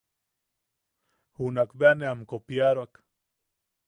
[1.35, 2.93] Junak bea ne am kopiaroak.